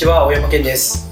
[0.00, 1.10] ちは、大山健です。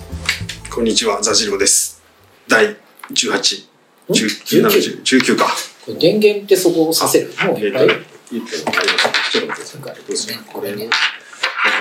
[0.74, 2.02] こんにちは、ザジローです。
[2.48, 2.74] 第
[3.12, 5.44] 18、ん？10 17 19か。
[5.84, 7.94] これ電源ってそこをさせるもういっぱいえっと、
[8.32, 9.30] 1分ありました。
[9.30, 9.94] ちょっと待ってください。
[10.08, 10.88] どうするこれね。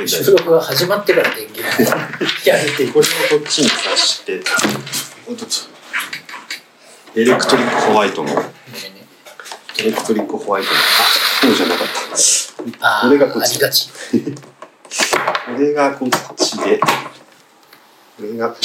[0.05, 1.97] 収録が始まってから電源 を
[2.43, 2.91] やるっていう。
[2.91, 4.41] これをこっちに挿して、
[5.29, 5.45] おっと
[7.15, 8.29] エレクトリックホワイトの、
[9.77, 10.83] エレクトリックホワイトの、あ、
[11.41, 11.87] そうじゃなかっ
[12.81, 12.97] た。
[12.99, 13.89] あこれがこっちありがち。
[14.87, 16.87] これがこっちで、こ
[18.19, 18.61] れがここっ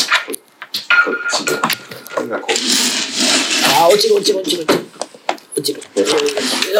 [1.30, 1.52] ちで、
[2.14, 2.52] これがこう。
[3.82, 4.84] あー、落ちる落ちる落ちる落ちる。
[5.54, 5.80] 落ちる。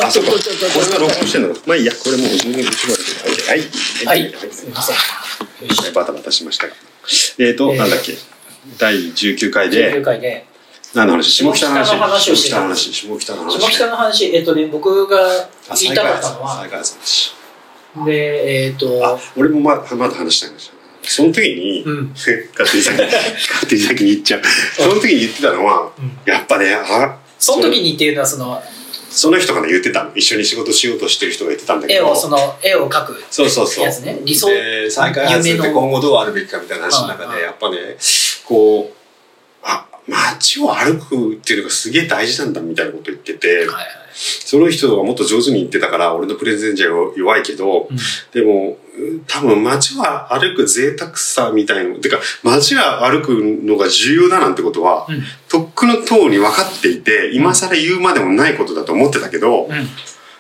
[0.03, 0.31] あ、そうか。
[0.31, 1.61] これが録音してんのか。
[1.67, 2.97] まあいいや、これもう十分後ろ
[3.37, 3.43] で。
[3.49, 3.61] はい。
[4.07, 4.35] はい。
[4.51, 4.93] すみませ
[5.91, 5.93] ん。
[5.93, 6.75] バタバタしましたが。
[7.39, 8.17] えーと、えーなんだっけ。
[8.79, 10.47] 第19回19で、回で、
[10.95, 11.45] 何の話？
[11.45, 11.87] 下北の話。
[11.87, 13.61] 下北の話下北の話。
[13.61, 14.27] 下北の話。
[14.35, 16.67] えっとね、僕があ言いたかったのは。
[18.07, 20.75] で、えっあと、、俺もままだ話したいんですよ。
[21.03, 24.43] その時に、うん勝手に先に、勝手に先に言っちゃう。
[24.77, 28.63] その時に言ってたのは、うんやっぱね、あ、その時にっていうのは、その、
[29.11, 30.15] その人がね、言ってたの。
[30.15, 32.07] 一緒に仕事しようとしてる人が言ってたんだけど。
[32.07, 33.85] 絵を、その、絵を描くそうそうそう。
[33.85, 34.19] やつね。
[34.25, 37.97] 理想、で再開発って今後どうあるべきかみたいな話の中で、やっぱね、
[38.47, 38.97] こう、
[39.63, 43.87] あ、街を歩くっていうのがすげえ大事なんだみたいなこと言ってて、はいはい。
[44.15, 47.97] その人がもっと上手に言ってたから、俺のプレゼンじゃ弱いけど、うん
[48.33, 48.77] でも、
[49.27, 59.71] 多分街は歩く贅沢さみたいの、てか、街は歩くのが重要だなんてことは、うんとっくの塔に分かっていて、今更言うまでもないことだと思ってたけど、うん。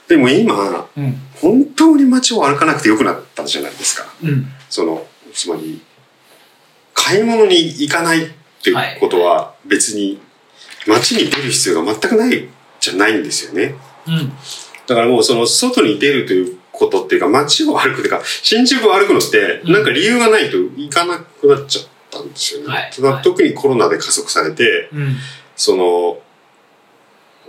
[0.09, 1.15] でも今、うん。
[1.35, 4.07] 本当に街を歩かなくてよくなったじゃないですか。
[4.23, 4.47] うん。
[4.71, 5.83] その、つまり、
[6.95, 8.31] 買い物に行かないっ
[8.63, 10.21] ていうことは別に
[10.87, 12.49] 街に出る必要が全くない
[12.83, 13.77] じゃないんですよね。
[14.07, 14.33] うん。
[14.87, 22.67] だからもうその外に出るということっていうか街を歩くっていうか新宿を歩くのってうんなんか理由がないと行かなくなっちゃったんですよね。
[22.67, 25.17] はいまあ特にコロナで加速されて、うん。
[25.55, 26.19] その、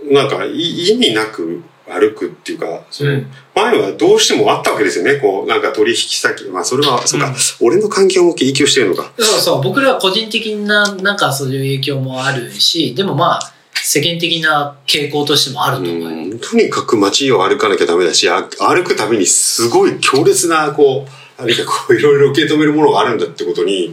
[0.04, 5.16] なんかい意味なく歩くっていうか、そのうん前はどうしてもあったわけですよね。
[5.16, 6.44] こう、なんか取引先。
[6.44, 9.12] まあそれは、そうか、うん俺の環境も影響してるのか。
[9.18, 23.92] そうそう、僕らは個人的な、なんかそういう影響もあるし、でもまあ、世間的な傾向としてもあると思とにかく街を歩かなきゃダメだし、あ歩くたびにすごい強烈な、こう、何かこう、いろいろ受け止めるものがあるんだってことに、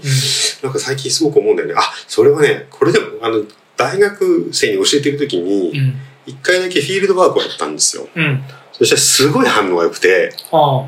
[0.61, 1.75] なんか最近すごく思うんだよね。
[1.77, 3.43] あ、それはね、これでも、あの、
[3.77, 5.95] 大学生に教えてる時に、うん。
[6.27, 8.07] 一回だけフィールドワークをやったんですよ。
[8.15, 8.23] うん。
[8.23, 8.43] うん。
[8.71, 10.87] そしたらすごい反応が良くて、は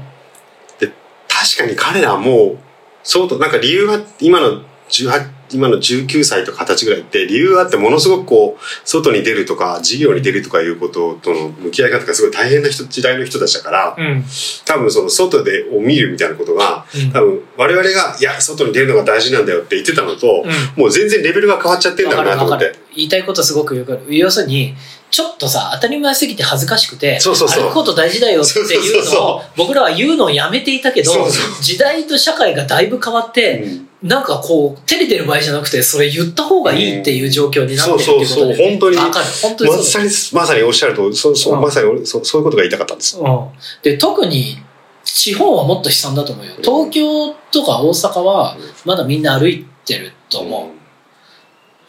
[1.28, 2.58] 確かに彼らはもう、
[3.04, 14.24] 相当、なんか理由が、今の18、今の19歳とか20歳ぐらいって理由があってものすごくこう、外に出るとか、事業に出るとかいうこととの向き合い方がすごい大変な人、時代の人たちだからあ。、うん。
[14.66, 20.44] 多分その外でを見るみたいなことが、うん多分我々が、いや、外に出るのが大事なんだよって言ってたのと、
[20.76, 22.76] もう全然レベルが変わっちゃってんだろうなと思って。
[22.96, 24.00] 言いたいことすごくよく。
[24.10, 24.76] 要するに、
[25.14, 27.64] ちょっとさ、当たり前すぎて恥ずかしくて、そうそうそう。
[27.66, 33.90] 歩くこと大事だよっていうのを、僕らは言うのをやめていたけどそうそ、時代と社会がだいぶ変わって、うん。
[34.02, 38.58] なんかこう、照れてる場合じゃなくて、それ言った方がいいっていう状況になってるっていうことそうそうそう。
[38.58, 38.98] で、本当に。
[38.98, 39.26] わかる。
[39.40, 41.62] 本当にまさに、まさにおっしゃると、そうそううん。
[41.62, 43.20] まさに俺そうそういうことが言いたかったんです。
[43.20, 43.48] うん。
[43.84, 44.58] で、特に、
[45.04, 46.54] 地方はもっと悲惨だと思うよ。
[46.64, 50.84] 東京とか大阪は、まだみんな歩いてると思う。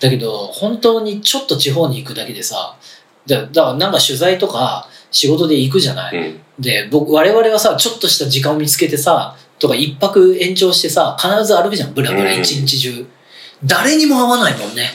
[0.05, 2.77] だけど、本当にちょっと地方に行くだけでさ、
[3.27, 13.07] だだからなんか取材とか仕事で行くじゃない、うんで、僕、我々はさ、ちょっとした時間を見つけてさ、とか一泊延長してさ、必ず歩くじゃん、ブラブラうん一日中。
[13.65, 14.91] 誰にも会わないもんね、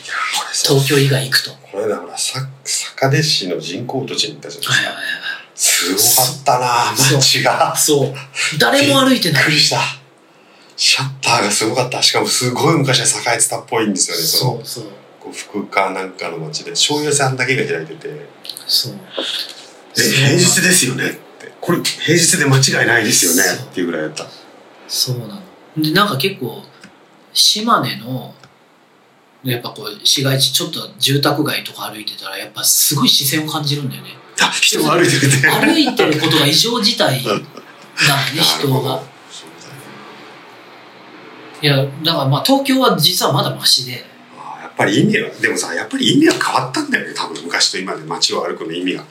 [0.63, 1.51] 東京以外行くと。
[1.71, 5.05] これだからさ坂出市の人工土地に行ったじゃないですかはいはいはい
[5.55, 8.13] すごかったな街がそう。
[8.59, 9.51] 誰も歩いてないびっく。
[9.51, 9.79] りした
[10.77, 14.83] シャッターがすごかったしかもすごい昔は栄えてたっぽいんですよねそうそう。
[15.31, 18.27] 福岡なんかの街で醤油屋さんだけが開いてて
[18.67, 18.93] そう。
[19.97, 24.25] え平日ですよねってこれ平日で間違いないですよねっていうぐらいだった
[24.87, 25.41] そうなの。
[25.77, 26.63] で、なんか結構、
[27.31, 28.33] 島根の、
[29.43, 34.09] やっぱこう、市街地、ちょっと住宅街とか歩いてたら、やっぱすごい視線を感じるんだよね。
[34.41, 37.45] あ人が歩いてる歩いてることが異常事態 なのね、
[38.41, 39.03] 人が。
[41.61, 41.83] いや、だ
[42.13, 44.05] からまあ東京は実はまだマシで、
[44.79, 47.43] ぱり意味はでもさやっぱり意味は変わったんだよね多分。
[47.43, 49.03] 昔と今で街を歩くの意味が。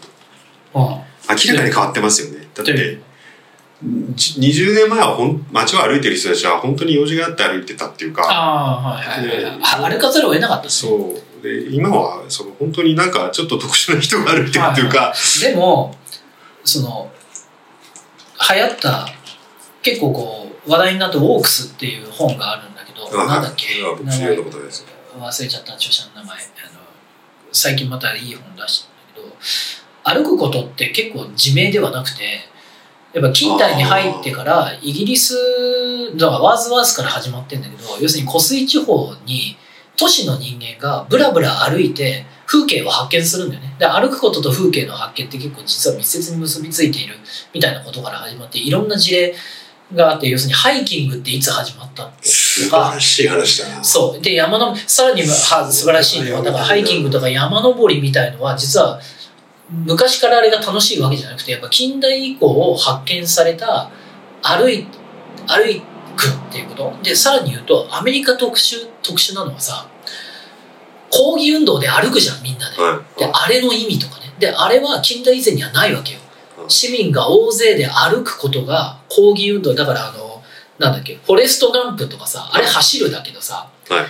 [0.74, 0.82] うん。
[0.82, 2.48] 明らかに変わってますよね。
[2.54, 2.98] だっでて
[4.14, 8.22] じ20年前はほん街を歩いてる人たちは本当に用事があって歩いてたっていうか。
[8.28, 9.44] ああ、はいはいはい。
[9.44, 9.58] はいね。
[9.62, 10.70] あ歩かざるを得なかったね。
[10.70, 11.42] そう。
[11.42, 15.94] で今はその本当になんかちょっと特殊な人が歩いてるっていうか、でも、
[16.64, 17.10] その、
[18.54, 19.06] 流行った、
[19.82, 23.80] 結構こう、話題になったウォークスっていう本があるんだけ、なんだっけ？
[25.16, 26.36] 忘れちゃった著者の名前。
[26.36, 26.40] あ
[26.74, 26.80] の
[27.52, 29.30] 最近またいい本出したんだ
[30.12, 32.40] けど歩くことって結構自明ではなくて
[33.14, 35.34] やっぱ近代に入ってからイギリス
[36.16, 39.56] だからワーズワースから始まってんだけど要するに湖水地方に
[39.96, 43.74] 都市の人間がブラブラ歩いて風景を発見するんだよね。
[43.78, 47.16] で歩くことと風景の発見って結構実は密接に結びついている
[47.52, 49.34] みたいなことから始まっていろんな事例
[49.94, 52.28] があって要するにハイキングっていつ始まったって。
[52.64, 53.84] 素晴らしい話だな。
[53.84, 54.22] そう。
[54.22, 59.00] で、山の、さらには素晴らしいのは、だからハイキングとか山登りみたいのは、実は、
[59.70, 63.90] 昔からあれが楽しいわけじゃなくて、やっぱ近代以降発見された、
[64.42, 64.86] 歩い、
[65.46, 65.82] 歩
[66.16, 66.92] くっていうこと。
[67.02, 69.86] で、さらに言うと、アメリカ特殊、特殊なのはさ、
[71.10, 72.82] 抗議運動で歩くじゃん、みんなで。
[72.82, 73.18] はい。
[73.18, 74.32] で、あれの意味とかね。
[74.38, 76.24] で、あれは近代以前にはないわけよう。
[76.24, 76.28] ん
[76.68, 80.27] 市民が大勢で歩くことが抗議運動、だからあの、
[80.78, 84.04] なんだっけ、フォレストガンプとかさ、あれ走るだけどさ、はい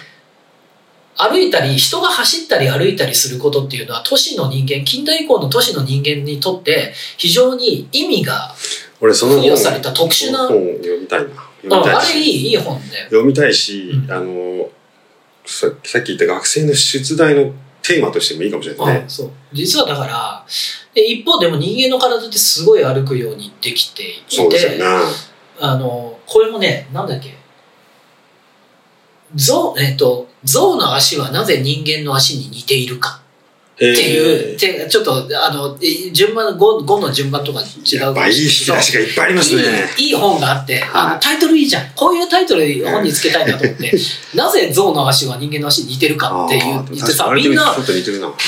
[1.21, 8.55] 歩いたり、人が走ったり歩いたりすることっていうのは、都市の人間、近代以降の都市の人間にとって、非常に意味が、
[9.01, 11.29] 付与された特殊な本を読みたいな。
[11.29, 12.13] 読あみたいし。
[12.13, 13.03] あれいい、いい本で。
[13.07, 14.71] 読みたいし、うんあの、
[15.45, 19.31] ささっき言った学生の出題のテーマとしてもいいかもしれないですね。
[19.53, 20.45] 実はだから
[20.95, 24.79] で一方でも人間の体ってすごい歩くようにできていてそうですよね。
[25.61, 27.35] あのこれもねなんだっけ？
[29.35, 33.21] 象えっと象の足はなぜ人間の足に似ているか
[33.75, 39.63] っていう、てちょっとあのえ順番 5, 5の順番とか違うかもいい引き出しがいっぱいありますね。
[39.99, 41.91] いいいい本があって、あはいのタイトルいいじゃん。
[41.95, 43.93] こういうタイトル本につけたいなと思って、
[44.35, 47.77] なぜ象の足は人間の足に似てるかって言ってさ、みんな。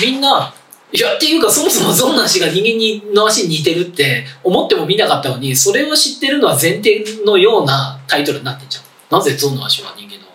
[0.00, 0.52] みんな、
[0.92, 8.84] いや、っていうか、そもそもゾウの足が人間にの足に似てるって思っても見なかったのに、それを知ってるのは前提のようなタイトルになってんじゃん。
[9.19, 10.26] なぜゾウの足は人間の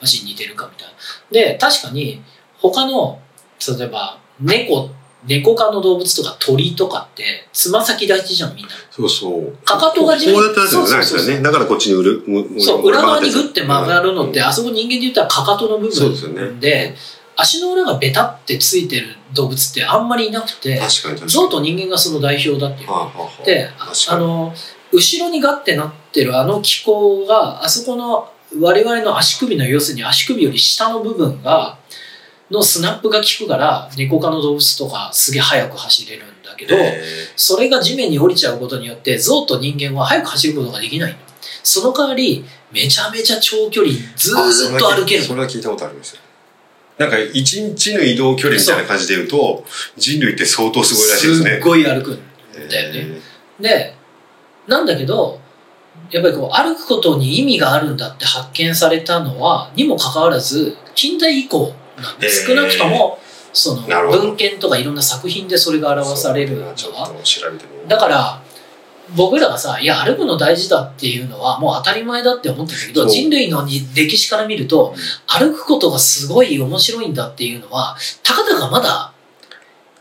[0.00, 0.94] 足に似てるかみたいな。
[1.30, 2.20] で、確かに、
[2.58, 3.20] 他の、
[3.78, 4.90] 例えば、猫、
[5.26, 8.70] 猫科の動物とか鳥とかって、つま先立ちじゃん、みんな。
[8.90, 9.56] そうそう。
[9.64, 11.44] かかとが地面こうやってるんじゃないですそうそうそうよね。
[11.44, 12.24] だからこっちに売る。
[12.26, 16.96] うそう、裏側にグッて曲がるのって、うんあそこ人間で言ったらかかとの部そうですよ分ねで、
[17.42, 20.78] 足の裏がベタってついてる動物ってあんまりいなくて。
[21.26, 22.90] 象と人間がその代表だっていう。
[22.90, 23.68] はあで、
[24.16, 24.54] の、
[24.92, 28.30] 後ろにガッてなってるあの機構が、あそこの
[28.60, 31.78] 我々の足首の、要するに足首より下の部分が、
[32.50, 37.02] のスナップが効くから、猫科の動物とかすげえ速く走れるんだけど、え
[37.34, 41.18] それが地面に降りちゃうことによって、象と人間は速く走ることができないの。
[41.64, 46.20] その代わり、めちゃめちゃ長距離ずっと歩けるそれは聞いたことありますよ。
[47.02, 49.64] なんか一日の移動距離みたいな感じで言うと、
[49.96, 51.50] 人類って相当すごいらしいですね。
[51.50, 52.20] すっごい歩くん
[52.68, 53.20] だよね。
[53.60, 53.94] で、
[54.68, 55.40] なんだけど、
[56.10, 63.18] やっぱりこう歩くことに意味があるんだって発見されたのは、にもかかわらず、近代以降なんで、少なくとも、
[63.52, 66.74] その文献とかいろんな作品でそれが表されるのは。
[67.88, 68.42] だから、
[69.14, 74.94] 僕らがさ、いや、歩くの大事だっていうのはもう当たり前だって思ってるけど、人類の歴史から見ると、
[75.26, 79.12] 歩くことがすごい面白いんだっていうのは、たかだかまだ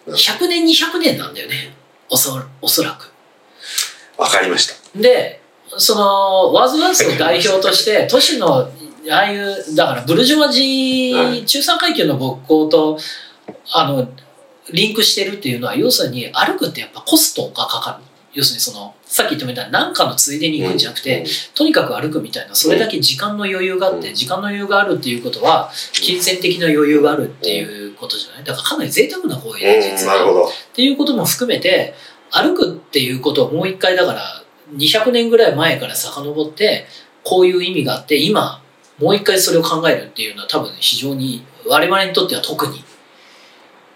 [0.08, 1.74] 100年、200年なんだよね。
[2.10, 3.12] おそおそらく。
[4.18, 5.00] わかりました。
[5.00, 5.42] で、
[5.78, 8.70] その、ワーズワースの代表として、都市の、
[9.10, 12.98] ああいう、だからブルジョワジー、はい中産階級の勃興と、
[13.72, 14.10] あの、
[14.72, 18.11] リンクしてるっていうのは、要するに歩くってやっぱコストがかかる。
[18.34, 24.16] 要するにその、さっき言ったみた何かのついでに行くんじゃなくて、とにかく歩くみたいな、それだけ時間の余裕があって、うん。
[24.16, 28.44] 時間の余裕があるっていうことは、金銭的な余裕があるっていうことじゃない？
[28.44, 30.48] だからかなり贅沢な行為うん、で、うん実は。
[30.48, 31.94] っていうことも含めて
[32.32, 34.44] 歩くっていうことをもう一回だから
[34.76, 36.86] 200年ぐらい前から遡って
[37.24, 38.64] こういう意味があって今
[39.00, 42.84] もう一回それを考えるっていうのは多分非常に我々にとっては特に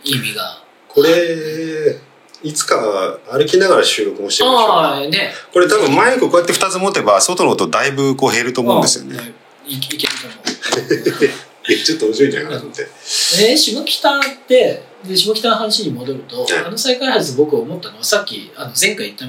[0.04, 0.62] 意味が。
[0.90, 2.00] これ、
[2.46, 5.32] いつか歩きながら収録もしてみましょね。
[5.52, 9.34] これ多分マイクこうやって2つ持てば外の音だいぶこう減ると思うんですよね。
[9.66, 9.74] い。
[9.74, 11.30] いけると思う。
[11.68, 12.84] えちょっと面白いんじゃないかなと思って。
[12.84, 16.66] で下北ってで下北の話に戻ると、はい。
[16.68, 19.26] あの再開発僕思ったのはさっきあの前回言った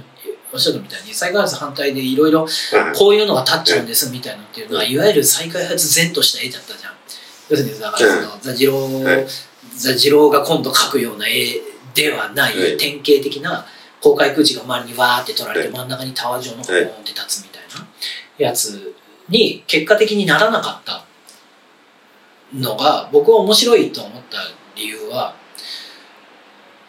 [0.53, 2.51] おっしゃったみたいに再開発反対でいろいろはい。
[2.95, 4.95] こういうのが立っちゃうんですみたいなっていうのは、い。
[4.99, 6.93] わゆる再開発前とした絵だったじゃん。
[7.49, 9.27] 要するに、だからその、ザジロー、はい
[9.77, 11.61] ザジローが今度描くような絵
[11.97, 12.77] ではない、はい。
[12.77, 13.67] 典型的な
[14.03, 17.87] 公開空地が周りにわーって取られて、はい真ん中にタワー状のポーンって立つみたいな
[18.39, 18.95] やつ
[19.29, 21.05] に結果的にならなかった
[22.55, 24.39] のが、僕は面白いと思った
[24.77, 25.35] 理由は、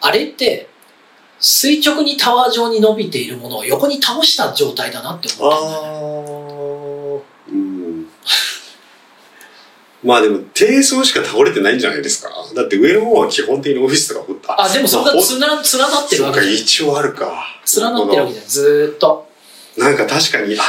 [0.01, 0.69] あれって、
[1.39, 6.46] 垂直にタワー状に伸びているものを横に倒した状態だなって思ったんだよね。
[10.03, 12.29] まあでも、低層しか倒れてないんじゃないですか。
[12.55, 14.61] だって上の方は基本的にオフィスとか掘った。
[14.61, 16.53] あ、でもそんなつな、連なってるわけじゃん。
[16.53, 17.45] 一応あるか。
[17.75, 18.45] 連なってるわけじゃん。
[18.47, 19.27] ずーっと。
[19.77, 20.61] なんか確かに、あ、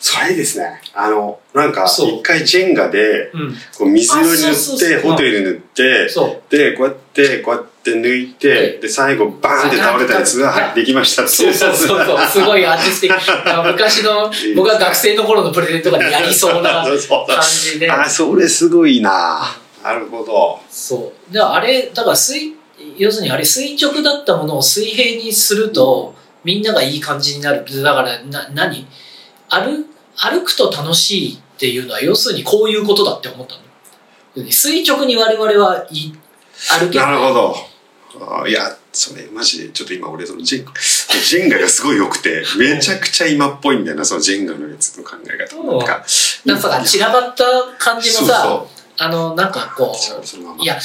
[0.00, 0.80] それですね。
[0.94, 3.54] あの、なんか、一回ジェンガで、うん。
[3.76, 6.08] こう水色に塗って、ホテルに塗って。
[6.50, 12.26] で、こうやって、こうやって抜いて、で、最後、バーンって倒れたやつが、はい、できましたってそうそうそうそう。
[12.26, 13.50] すごいアーティスティック。
[13.50, 16.98] あ の昔の、僕が学生の頃のプレゼントとかでやりそうな 感
[17.42, 17.90] じで。
[17.90, 20.58] あ、それすごいななるほど。
[20.70, 21.32] そう。
[21.32, 22.52] で、あれ、だから水、
[22.96, 26.14] 要するにあれ垂直だったものを水平にすると、
[26.44, 27.64] みんながいい感じになる。
[27.82, 28.86] だから、な、何？
[29.48, 29.84] 歩、
[30.16, 33.60] 歩くと楽しいっていうのは、要するにこういうことだって思ったの。
[34.50, 36.12] 垂直に我々はい
[36.80, 37.56] 歩けなるほど。
[38.20, 45.62] あいや、それマジで、ちょっと今俺そのジェンガ、ジェンガがすごい良くて、めちゃくちゃ今っぽいんだよな、そのジェンガのやつの考え方。
[45.62, 46.04] なんか、
[46.44, 47.44] なんか散らばった
[47.78, 48.64] 感じもさ、
[48.98, 50.78] あの、なんかこそのままう、いや、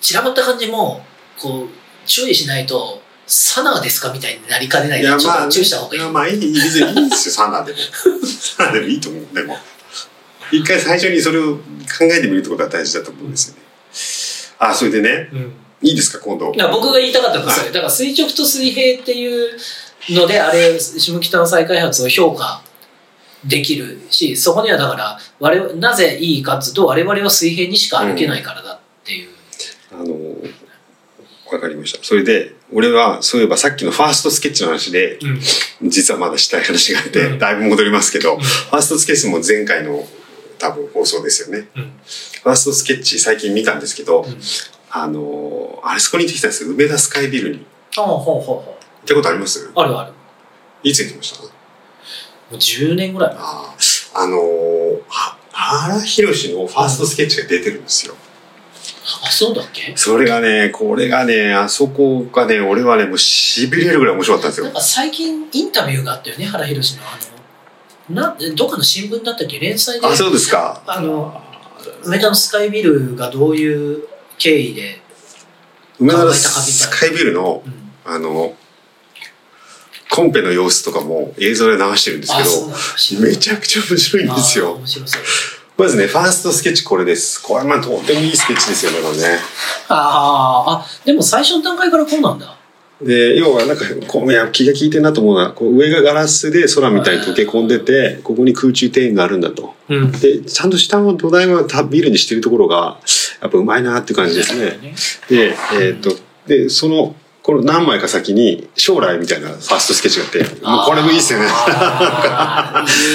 [0.00, 1.04] 散らばった感じも、
[1.38, 1.68] こう、
[2.06, 6.00] 注意しないと、サナーですかみたいになりかねないいや、まあ、と注意した方がいい。
[6.00, 7.78] いやまあいい、いいんですよ、サナでも。
[8.26, 9.58] サナでもいいと思う、でも。
[10.50, 11.60] 一回最初にそれを考
[12.02, 13.60] えてみるってことは大事だと思うんですよね。
[14.58, 16.52] あ、それでね、うんいいですか、今度。
[16.72, 17.70] 僕が言いたかったのはそれ。
[17.70, 19.56] だから垂直と水平っていう
[20.10, 22.62] ので、あれ、下北の再開発を評価
[23.44, 29.28] できるし、そこにはだから、我々、なぜいいかっつうと、我々は水平にしか歩けないからだっていう。
[29.92, 30.14] あの、
[31.52, 32.02] わかりました。
[32.02, 35.18] それで、俺は、そういえばさっきのファーストスケッチの話で、
[35.80, 35.88] うん。
[35.88, 40.06] 実はまだしたい話があって、うんだいぶ戻りますけど、んファーストスケッチも前回の
[40.58, 41.68] 多分放送ですよね。
[41.76, 41.92] うん。
[42.42, 44.40] ファーストスケッチ最近見たんですけど、うん
[44.90, 46.70] あの、あれそこに行ってきたんですよ。
[46.70, 47.66] 梅田スカイビルに。
[47.94, 49.66] 行ああ、ほうほうほったことあります？
[49.66, 49.72] う。
[49.74, 50.12] あるある。
[50.82, 51.42] いつ行きました？
[51.42, 51.48] も
[52.52, 53.38] う10年ぐらい前。
[53.42, 53.74] あ
[54.14, 54.38] あの
[55.08, 58.14] は原宏のファーストスケッチが出てるんですよ。
[59.24, 59.94] あ、そうだっけ？
[59.96, 64.64] それがね、これがね、あそこがね、俺はね、もう痺れるぐらい面白かったんですよ。
[64.66, 67.02] なんか最近インタビューがあったよね、原宏の。
[67.02, 67.18] あ
[68.10, 69.58] の、な、どっかの新聞だったっけ？
[69.58, 70.06] 連載で。
[70.06, 70.82] あ、そうですか。
[70.86, 71.40] あの、
[72.04, 74.06] 梅田のスカイビルがどういう
[74.38, 75.00] 経緯で、
[75.98, 78.54] 梅田の考えたかみたいなスカイビルの、うんあの、
[80.10, 82.32] コンペの様子とかも映像で流してるんです
[83.10, 84.80] けど、めちゃくちゃ面白いんですよ。
[85.76, 87.40] まずね、ファーストスケッチこれです。
[87.40, 89.38] これまあとってもいいスケッチですよね、これね。
[89.88, 92.57] あーあ、でも最初の段階からこうなんだ。
[93.00, 99.74] で、要はなんか、こういや気が利いてるなと思うのは、こう上がガラスで空みたいに溶け込んでて、ここに空中庭園があるんだと。
[99.88, 100.12] うん。
[100.12, 102.98] で、ちゃんと下の土台はたビルにしてるところが、
[103.40, 104.78] やっぱうまいなって感じですね。
[105.28, 106.10] で、えーっと、
[106.48, 111.46] で、その、この何枚か先に将来みたいなファーストスケッチがあって、もうこれもいいっすよね。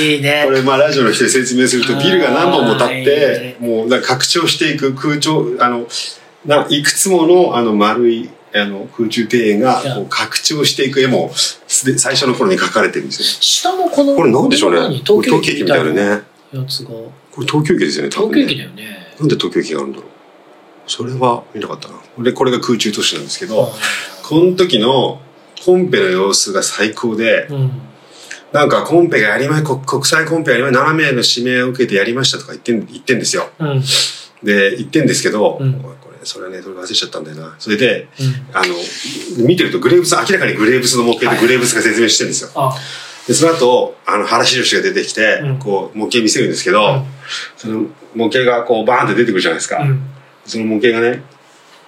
[0.02, 0.52] いいね こ。
[0.52, 5.88] れまあラジオの人で説明するとビルが何本も立ってもう拡張していく空調あの
[6.48, 13.26] ないくつものあの丸いあの空中庭園がこう拡張していく絵もすで最初の頃に描かれてるんですよ。
[13.42, 15.00] 下もこの、これなんでしょうね何？
[15.00, 16.22] 東京駅みたいなね。
[16.52, 16.90] やつが。
[16.90, 18.58] これ東京駅ですよね多東京駅。
[18.58, 18.84] だよね。
[19.20, 20.08] なんで東京駅があるんだろう。
[20.86, 21.96] それは見なかったな。
[22.24, 23.72] でこれが空中都市なんですけど、
[24.24, 25.20] この時の
[25.66, 27.72] コンペの様子が最高で、うん。
[28.52, 33.50] なんかコンペがやりまい、国国際コンペやりまい、7名の指名を受けてやりましたとか言ってん、言ってんですよ。
[33.58, 33.68] うん。
[33.70, 33.82] うん。
[34.44, 35.84] で、言ってんですけど、うん
[36.26, 37.56] それはね、それ忘れちゃったんだよな。
[37.60, 38.56] それで、うん。
[38.56, 38.74] あの、
[39.46, 42.52] 見てるとグレーブス、明らかにグレーブスの模型はいでグレーブスが説明してるんですよ。
[42.56, 42.76] あ、
[43.28, 47.06] で、その後、あの、原印が出てきて、うんこう、模型見せるんですけど、うん
[47.58, 49.80] その模型がこう、バーンって出てくるじゃないですか。
[49.80, 50.02] うん。
[50.46, 51.24] その模型がね、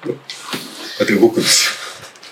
[0.03, 1.67] こうやって動くんです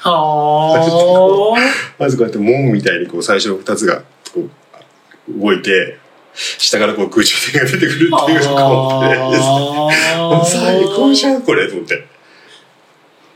[0.03, 0.09] よ。
[0.11, 1.55] は
[1.99, 4.47] まずこうやって門みたいにこう、最初の二つが、こ
[5.29, 5.99] う、動いて、
[6.35, 8.49] 下からこう空中点が出てくるっていうコンペです。
[10.17, 12.07] もう最高じゃん、これ、と思って。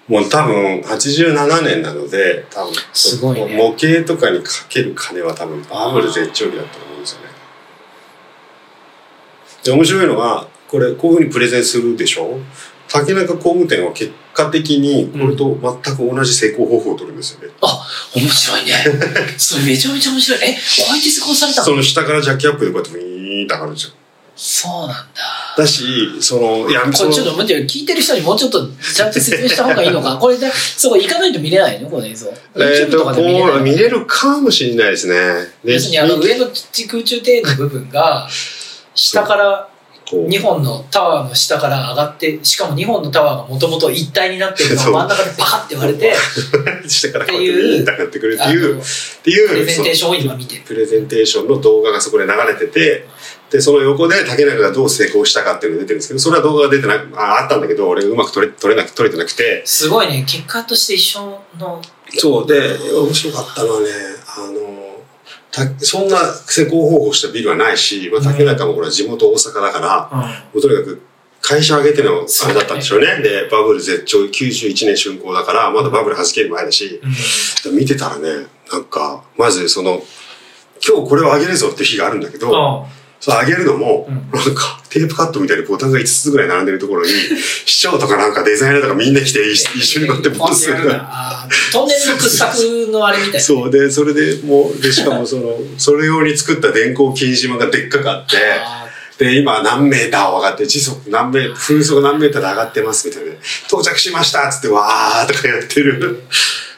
[0.08, 7.28] もう多分、87年なので、多分、すごいね模型とかにかける金は多分、バブル絶頂期だったと思うんですよね。
[9.64, 12.40] で、面白いのが、これ、こういうふうにプレゼンするでしょ？
[12.88, 17.54] 竹中工務店は結果的に、これと全く同じ成功方法を取るんですよね。
[18.16, 18.74] 面白いね。
[19.38, 20.40] それめちゃめちゃ面白い。
[20.44, 20.60] え、こ
[20.92, 23.92] うやって施工されたのその下からジャッキアップでこうやってウィーンって上がるんですよ。
[24.40, 24.98] そうなんだ。
[25.58, 25.84] だし、
[26.22, 30.16] その、いや、これちょっと待ってよ、聞いてる人にもうちょっとちゃんと説明した方がいいのか？
[30.22, 31.90] これで、そこ行かないと見れないの？
[31.90, 32.32] この映像。
[32.56, 35.16] えっと、こう、見れるかもしれないですね。
[35.66, 38.30] で要するにあの上の空中庭園の部分が、
[38.94, 39.68] 下から
[40.10, 46.14] 2本のタワーの下から上がってしかも2本のタワーがもともと一体になってるのを真ん中でパカって割れて
[46.88, 48.84] 下からこうやってくるってあいうのっ
[49.24, 50.62] ていうプレゼンテーションを今見てる。
[50.64, 53.06] プレゼンテーションの動画がそこで流れてて
[53.50, 59.62] でその横で竹中がどう成功したかっていうのが出てるんですけどそれは動画が出てなああったんだけど俺うまく撮れ撮れなく撮れてなくて。
[59.66, 60.24] すごいね。
[60.26, 61.82] 結果として一緒の
[62.18, 63.88] そうで面白かったのはね
[65.80, 70.18] そんな施工方法したビルはないし、まあ、竹中もこれは地元大阪だから、
[70.54, 71.02] もうとにかく
[71.42, 73.22] 会社を挙げてのあれだったんでしょうね。
[73.22, 77.02] で、バブル絶頂91年竣工だから、まだバブル弾ける前だし、
[77.66, 77.76] うん。
[77.76, 80.04] 見てたらね、なんか、まずその、
[80.86, 82.86] 今日これを上げるぞっていう日があるんだけど、
[83.28, 84.16] そう上げるのも、うん。
[84.16, 87.12] なんかテープカットみたいにボタンが5つぐらい並んでるところに、
[87.66, 90.78] 市長とかなんかデザイナーとかみんな来て一一緒にこうやってポーズする
[91.74, 93.40] トンネルの掘削のあれみたいな。
[93.42, 103.34] そうで、それでもう、で、しかもその、 それ用に作った電光掲示板がでっかくあって、あで、今何メーター上がって、時速何メー風速何メーターで上がってますみたいな。
[103.68, 106.24] 到着しましたっつって、わーとかやってる。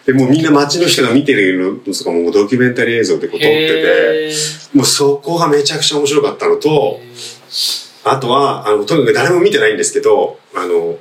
[0.10, 4.32] で、もうみんな街の人が見てるのとかもドキュメンタリー映像でこう撮ってて、
[4.74, 7.00] もうそこがめちゃくちゃ面白かったのと、
[8.04, 10.98] あとは、あの、とにかく誰も見てないんですけど、あの、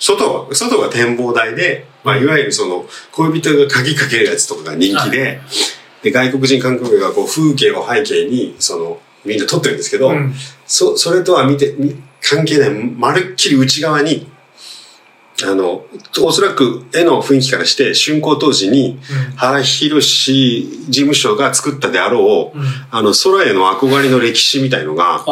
[0.00, 5.40] 外が、外が展望台で、まあ、いわゆるその、恋人が鍵かけるやつとかが人気で、
[6.02, 10.34] で、外国人観光客がこう、風景を背景に、その、みんな撮ってるんですけど、うん。
[10.66, 14.28] そ、それとは見て、み関係ない、まるっきり内側に、
[15.44, 15.86] あの、
[16.20, 18.98] おそらく絵の雰囲気からして、竣工当時に、
[19.36, 22.64] 原博事務所が作ったであろう、うん。
[22.64, 25.24] うんあの、空への憧れの歴史みたいのが、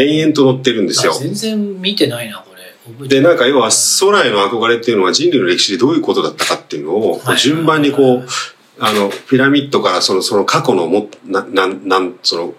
[0.00, 1.12] 延々と載ってるんですよ。
[1.12, 1.18] あ。
[1.18, 2.54] 全然見てないなこ
[3.02, 3.08] れ。
[3.08, 7.38] で、なんか要は空への憧れっていうのは人類の歴史でどういうことだったかっていうのをはい。
[7.38, 8.26] 順番にこう、
[8.80, 12.54] あの、ピラミッドからその、その過去のも、な、なん、なん、その、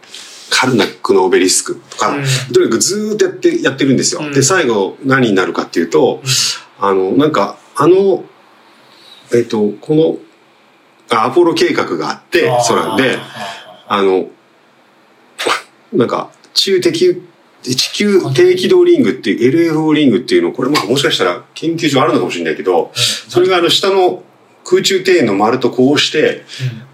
[0.49, 2.53] カルナックのオベリスクとか、うん。
[2.53, 4.21] とにかくずーっとやって、やってるんですよ。
[4.23, 4.33] うん。
[4.33, 6.29] で、最後何になるかっていうと、うん
[6.79, 8.23] あの、なんか、あの、
[9.33, 10.17] えっと、この、
[11.09, 12.67] あアポロ計画があって、あー。
[12.67, 13.17] 空で、
[13.87, 14.27] あの、
[15.93, 17.21] なんか、中地球、
[17.63, 24.23] 地球低軌道リングっていう LFO リングっていうの、これまあもしかしたら研究所あるのかもしれないけど、それがあの下の
[24.63, 26.43] 空中庭園の丸とこうして、うん。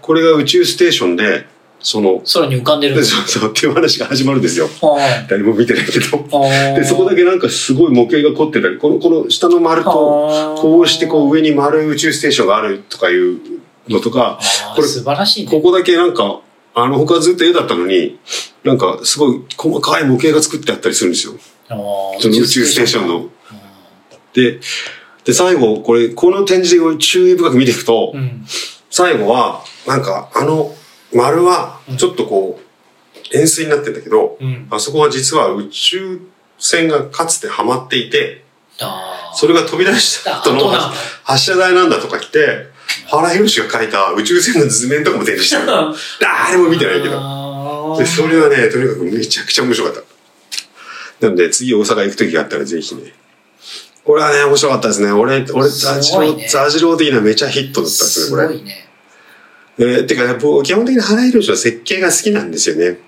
[0.00, 1.46] これが宇宙ステーションで、
[1.84, 4.68] その、空に浮かんでるんそうですそうっていう話が始まるんですよ。
[4.82, 6.16] あ誰も見てないけど。
[6.16, 9.90] ーで、そこだけなんかすごい模型が凝ってたり、この、この下の丸と、
[10.58, 13.38] こうしてこう上に丸い宇宙ステーションがあるとかいう
[13.90, 14.40] のとか、
[14.74, 16.40] これ素晴らしいねここだけなんか、
[16.74, 18.18] あの、他ずっと絵だったのに、
[18.64, 21.34] なんかすごい細かい模型が作ってあったりするんですよ。
[21.68, 23.28] その宇宙ステーションの。
[23.50, 23.54] あ
[24.32, 24.58] で、
[25.24, 28.46] で、最後、これ、この展示を注意深く見ていくと、ーうん
[28.90, 30.72] 最後は、なんか、あの
[31.14, 36.20] 丸は、ちょっとこう、円錐になってんだけど、うんあそこは実は宇宙
[36.58, 38.44] 船がかつてはまっていて、
[39.34, 40.70] それが飛び出した後の
[41.22, 42.74] 発射台なんだとか言って、
[43.08, 45.66] 原博が描いた宇宙船の図面とかも展示してる。
[46.20, 47.96] 誰も見てないけど。
[47.98, 50.00] で、それはね、とにかくめちゃくちゃ面白かった。
[51.26, 53.14] なので、次大阪行く時があったらぜひね。
[54.04, 55.10] これはね、面白かったですね。
[55.12, 58.46] 俺、俺、ザジロー、ねザジロー的にはめちゃヒットだったですね、すこれ。
[58.48, 58.83] ごいね
[59.78, 62.98] えーてか、ね、僕基本的に原博は設計が好きなんですよね。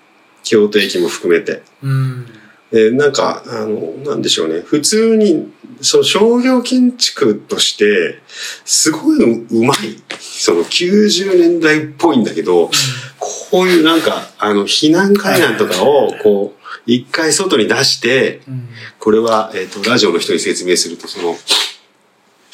[0.42, 1.62] 京都駅も含めて。
[1.82, 2.26] うん
[2.72, 4.60] で、なんか、あの、なんでしょうね。
[4.60, 8.20] 普通に、その商業建築として、
[8.64, 10.02] すごいううまい。
[10.18, 12.70] その90年代っぽいんだけど、
[13.18, 21.36] こういうなんか、あの、避難海岸とかを、こう、一回外に出して、うんこれは、えっ、と、ラジオの人に説明すると、その、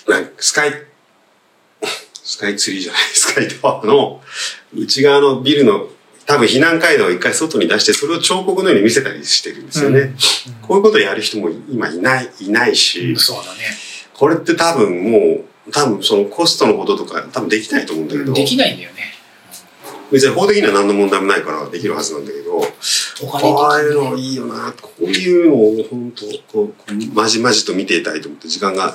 [0.06, 0.72] なんかスカイ、
[2.24, 4.20] スカイツリーじゃない、スカイタワーの
[4.74, 5.88] 内側のビルの、
[6.24, 10.14] 多分避難街道を一回外に出して、それを彫刻のように見せたりしてるんですよね。
[10.62, 13.60] こういうことをやる人も今いない、いないし、そうだね。
[14.14, 19.14] これって多分もう、多分そのコストのこととか多分できないと思うんだけど、できないんだよね。
[20.12, 22.71] 別に法的には何の問題もないからできるはずなんだけど、
[23.22, 28.94] お金こういうのいいよな、こういうのを本当こう、まじまじと見ていたいと思って時間が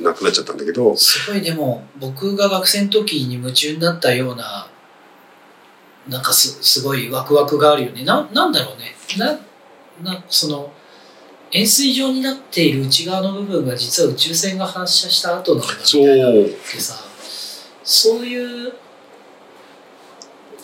[0.00, 4.68] なくなっちゃったんだけど、すごいでも僕が学生の時に夢中になったような
[6.08, 9.38] なんかすすごいワクワクがあるよねななんだろうねな
[10.02, 10.72] なその
[11.52, 16.94] 円錐状になっている内側の部分が実は宇宙船が発射した後なんだみたいなってさ
[17.82, 18.72] そういう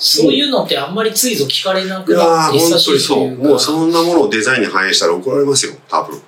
[0.04, 3.50] そういうのってあんまりついぞ聞かれないくなって久し本当にそう。
[3.50, 6.20] もうそんなものをデザインに反映したら怒られますよ、多分。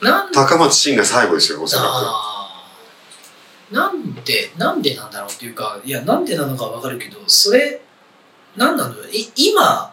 [0.00, 7.80] なん高松真が最後ですよ、おそらあーなんでなんでなんだろうっていうかいやなんでなのかわかるけどそれ
[8.56, 9.92] なんなのい今？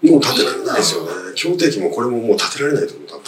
[0.00, 0.06] く。
[0.06, 1.10] もう建てられないですよね。
[1.36, 3.18] 京都駅もこれももう建てられないと思う、多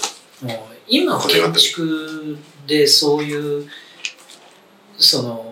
[0.47, 0.49] 分。
[0.49, 3.69] もう今の建築でそういう
[4.97, 5.50] その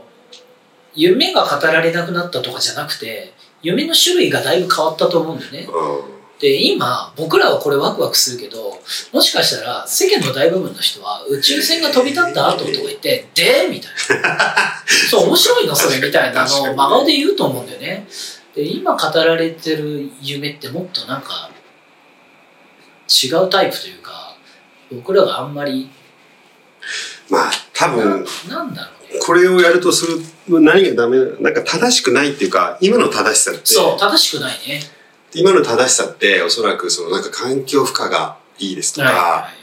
[0.98, 3.32] 夢が語られなくなったとかじゃなくて
[3.62, 5.68] 夢の種類がだいぶ変わったと思うんだよね。
[5.70, 8.80] うんで今僕らはこれワクワクするけど
[9.12, 14.36] もしかしたら世間の大部分の人は宇宙船が飛び立った後とか言って「で?」みたいな
[15.10, 18.06] 「そう面白いのそれ」みたいなのを真顔で言うと思うんだよね。
[18.54, 21.50] で今語られてる夢ってもっとなんか
[23.08, 24.36] 違うタイプというか
[24.92, 25.90] 僕らがあんまり
[27.28, 34.80] まあ、多分、なんだろうねこれをやるとする、何がダメななんか正しくないっていうか、今の正しさって、そう正しくないね。
[35.34, 39.58] 今の正しさって、おそらくそのなんか環境負荷がいいですとか、はいはい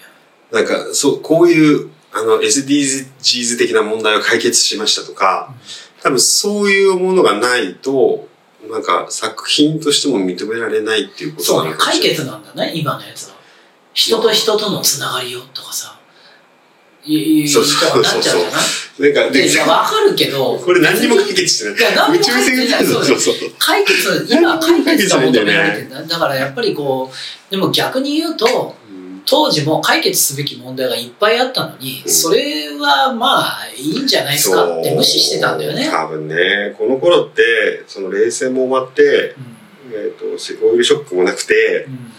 [0.52, 5.54] なんかそう、こういうあの SDGs 的な問題を解決しましたとか、
[6.02, 8.28] 多分そういうものがないと、
[8.70, 13.36] なんか作品としても認められないっていうことそうね解なのかもしれない決なんだね今のやつは。
[13.94, 15.95] 人と人とのつながりよとかさ。
[17.06, 22.18] いいそうそうなっちゃうじゃなんか、ででいやわかるけどこれ何にも解決してない。
[22.18, 23.06] 宇宙船解決してないそう。
[23.06, 23.36] そうそう。
[23.60, 29.22] 解決今 解決が求められてるんだだからやっぱりこうでも逆に言うとうん。
[29.26, 32.12] 当時も解決すべき問題がいっぱいあったのに、うん。
[32.12, 35.90] それはまあいいんじゃないですかって無視してたんだよね。
[35.92, 39.94] 多分ね、この頃って、その冷戦も終わって、うん。
[39.94, 40.26] えっ、と、
[40.68, 42.12] オイルショックもなくて、うん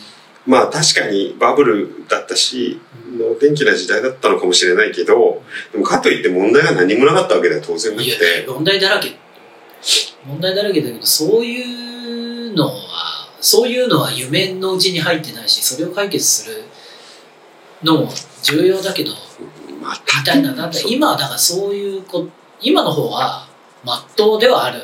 [0.46, 2.80] まあ確かにバブルだったし、
[3.18, 9.16] 能天気な時代だったのかもしれないけど、でもかといって問題が何もなかったわけでは当然なくて、問題だらけ。
[10.26, 12.72] 問題だらけだけどそういうのは
[13.40, 16.64] そういうのは夢のうちに入ってないしそれを解決する
[17.84, 18.08] のも
[18.42, 19.12] 重要だけど
[19.80, 22.26] まあ、みたいななんだ今はだからそういうこ
[22.60, 23.46] 今の方は
[23.84, 24.82] まっとうではある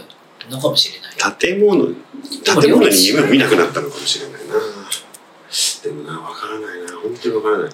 [0.49, 1.37] のかもしれない。
[1.37, 1.87] 建物、
[2.45, 4.55] 建物に夢を見なくなったのかもしれないな。
[7.23, 7.73] でもな、わからない。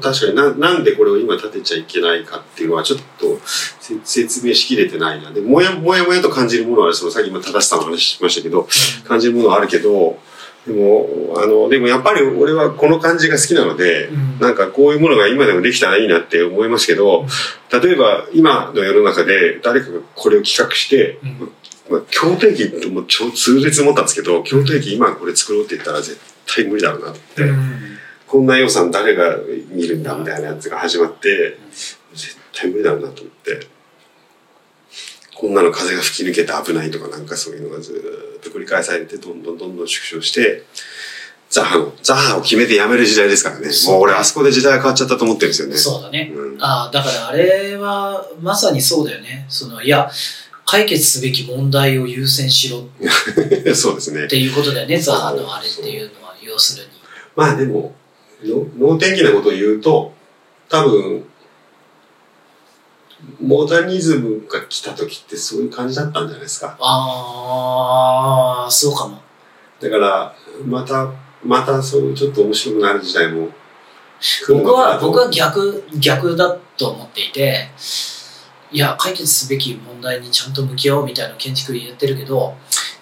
[0.00, 5.30] 確かにななんでこれを今建てちゃいけないかっていうのはちょっとせ説明しきれてないな。
[5.32, 8.68] で、もやもやもやと感じるものは、そのさっき今正しさの話しましたけど、
[9.04, 10.18] 感じるものはあるけど、
[10.66, 14.38] でも、あの、でもやっぱり俺はこの感じが好きなので、うん。
[14.38, 17.26] なんかこういうものが今でもできたらいいなって思いますけど、
[17.70, 21.52] 例えば今の世の中で誰かがこれを企画して、うん。
[21.90, 27.42] まあ、京都駅ってもう超痛烈に思ったんですけど、京都駅今これ作ろうって言ったら絶対無理だろうなって。
[27.42, 27.83] うん
[28.26, 29.36] こんな予算誰が
[29.70, 31.58] 見るんだみたいなやつが始まって、
[32.14, 33.66] 絶対無理だろうなと思って。
[35.34, 40.64] こんなの風が吹き抜けて危ないとかなんかそういうのがずーっと繰り返されて、どんどんどんどん縮小して、
[41.50, 43.68] ザハの、ザハを決めてやめる時代ですからね。
[43.86, 45.76] もう俺あそこで時代が変わっちゃったと思ってるんですよね。
[45.76, 50.10] そうだねうんああだからあれはまさにそうだよねそのいや
[50.64, 52.88] 解決すべき問題を優先しろ
[53.74, 54.28] そうですねっ。
[54.28, 56.90] ていうことだよねザハのあれっていうのは要するに
[57.36, 57.92] まあでも、の
[58.44, 60.12] 能天気なことを言うと、
[60.68, 61.24] 多分、
[63.40, 66.76] モダニズムが来た時ってそういう感じだったんじゃないですか。
[66.80, 69.20] ああそうかも。
[69.80, 70.34] だから、
[70.66, 71.10] また、
[71.44, 73.48] またそうちょっと面白くなる時代も
[74.48, 77.68] 僕は僕は逆逆だと思っていて
[78.72, 82.54] いや解決すべき問題にちゃんと向き合おうみたいな建築やってるけど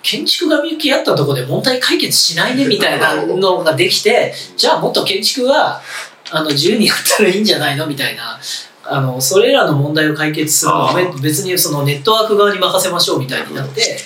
[0.02, 5.80] 建築が向き合ったところで問題解決しないねみたいなのができてじゃあもっと建築は
[6.30, 8.38] あの自由にやったらいいんじゃないのみたいな
[8.84, 13.96] あのそれらの問題を解決するのは別にそのネットワーク側に任せましょうみたいになって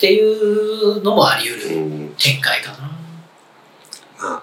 [0.00, 2.14] ていうのもあり得るうん。
[2.16, 2.78] 展開かな。
[4.18, 4.42] まあ、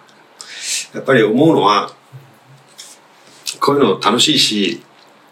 [0.93, 1.91] やっぱり思うのは、
[3.60, 4.83] こういうの楽しいし、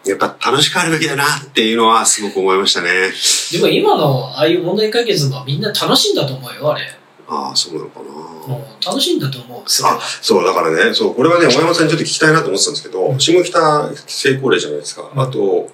[0.06, 3.12] やっぱ楽しくあるべきだなっていうのはすごく思いましたね。
[3.52, 6.84] でも今のああいう問題解決はみんな楽しいんだと思うよあれ。
[7.28, 8.86] ああ、そうなのかな。
[8.86, 15.10] 楽しいんだと思うあ、そう、だからね、そう、これはね、大山さんにちょっと聞きたいなと思ってたんですけど、下北成功例じゃないですか。
[15.12, 15.72] うんあと、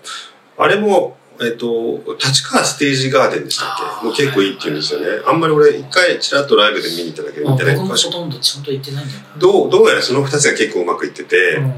[0.57, 3.68] あれも、えっと、立川ステージガーデンでしたっ
[4.01, 4.07] け？
[4.07, 5.07] もう結構いいって言うんですよね。
[5.27, 9.27] あんまり俺、一回ちらっとライブで見に行っただけでまあ見てない僕もほとんどちゃんと言ってないんだよな。
[9.38, 11.75] どう、どうやらその二つが結構うまくいってて、うん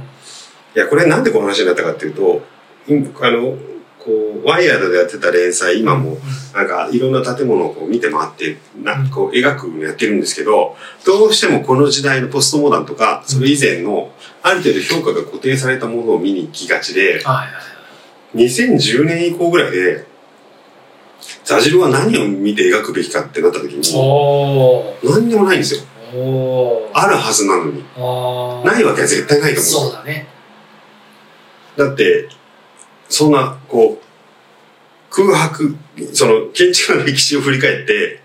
[0.75, 2.43] いや、これなんでこの話になったかっていうと、
[2.89, 3.57] 今あの、
[4.05, 4.11] こ
[4.45, 6.19] う、ワイヤードでやってた連載、今も、
[6.53, 14.11] なんか、いろんな建物をこう見て回って、なこう、描くのやってるんですけど、どうしてもこの時代のポストモダンとか、それ以前の、
[14.43, 17.45] ある程度評価が固定されたものを見に行きがちで、はいはいは
[18.35, 18.45] い。
[18.45, 20.05] 2010年以降ぐらいで、
[21.45, 23.83] ザジルは何を見て描くべきかってなった時に、
[25.03, 25.81] 何にもないんですよ。
[26.93, 27.83] あるはずなのに。
[28.65, 30.34] ないわけは絶対ないと思うそうだね。
[31.77, 32.29] だって、
[33.09, 34.05] そんな、こう、
[35.11, 35.77] 空白、
[36.13, 38.21] その建築の歴史を振り返って、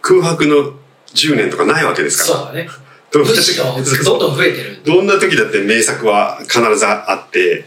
[0.00, 0.74] 空白の
[1.14, 2.38] 10年とかないわけですから。
[2.40, 2.68] そうだね。
[3.10, 3.64] どんなむしろ
[4.04, 4.82] どんどん増えてる。
[4.84, 7.64] どんな時だって名作は必ずあって、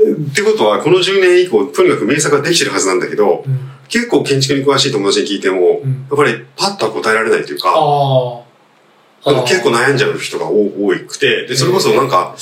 [0.00, 7.70] ってことはこの10年以降、とにかく名作ができてるはずなんだけど、うん結構建築に詳しい友達に聞いても、うんやっぱりパッとは答えられないというか、
[9.48, 12.36] 結構悩んじゃう人が多多くて、で、それこそなんか、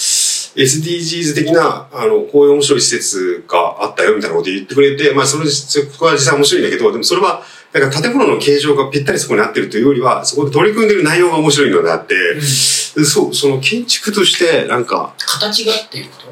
[0.57, 16.29] SDGs 的な、あの、こういう面白い施設があったよみたいなこと言ってくれて、まあ、それ、そこは実際面白いんだけど、でもそれは、なんか建物の形状がぴったりそこに合ってるというよりは、そこで取り組んでる内容が面白いのであって、うんでそう、その建築として、なんか、形がっていうこと？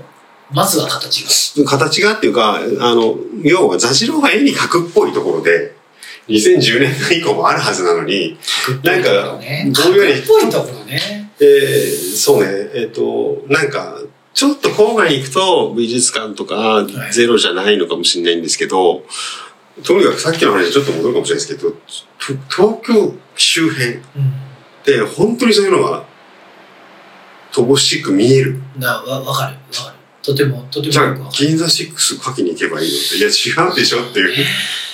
[0.53, 1.71] まずは形が。
[1.71, 5.75] 形がっていうか、あの、要は座次郎が絵に描くっぽいところで、
[6.29, 8.39] 2010年以降もあるはずなのに、
[8.83, 11.31] なんかどういうぼんやりっぽいところね。
[11.39, 13.99] えーそうね、えっ、と、なんか、
[14.37, 19.03] ちょっと郊外に行くと美術館とかいゼロじゃないのかもしれないんですけど、
[19.83, 24.03] とにかくさっきの話にちょっと戻るかもしれないですけど、と東京周辺うん。
[24.85, 26.05] で本当にそういうのが
[27.51, 28.61] 乏しく見える。
[28.77, 29.57] な、わ、わかる。
[29.79, 29.97] わかる。
[30.23, 31.15] とても、とてじゃあ。
[31.33, 33.17] 銀座6書きに行けばいいのって。
[33.17, 34.45] いや、違うでしょっていう。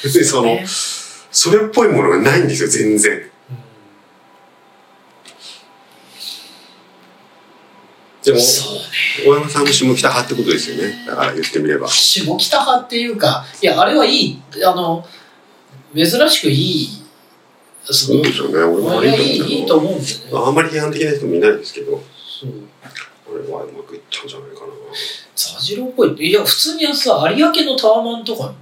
[0.05, 3.13] 別にそのね、それっぽいものがないんですよ、全然。
[3.17, 3.33] うん
[8.25, 8.39] でも。
[9.27, 11.05] 大山さんも下北派ってことですよね。
[11.07, 11.89] だから言ってみれば。
[11.89, 14.43] 下北派っていうか、いや、あれはいい。
[14.65, 15.05] あの、
[15.95, 16.89] 珍しくいい。
[17.85, 18.63] そうでしょうね。
[18.63, 20.47] 俺もあれはいと思うけどいいいと思うんだよね。
[20.47, 22.51] あんまり批判的な人もいないですけど、そう。
[23.29, 24.73] 俺はうまくいったんじゃないかな。
[25.35, 26.29] ザジロっぽい。
[26.29, 28.53] いや、普通にさ、有明のタワマンとか。